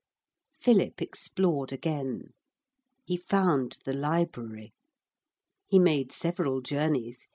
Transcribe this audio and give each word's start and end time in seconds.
Philip 0.57 0.99
explored 0.99 1.71
again. 1.71 2.33
He 3.05 3.17
found 3.17 3.77
the 3.85 3.93
library. 3.93 4.73
He 5.67 5.77
made 5.77 6.11
several 6.11 6.59
journeys. 6.61 7.27